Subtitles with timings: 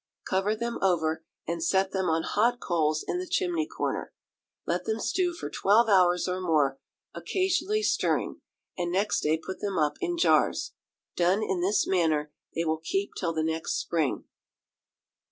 [0.27, 4.11] Cover them over, and set them on hot coals in the chimney corner.
[4.65, 6.79] Let them stew for twelve hours or more,
[7.13, 8.41] occasionally stirring,
[8.75, 10.73] and next day put them up in jars.
[11.15, 14.23] Done in this manner, they will keep till the next spring.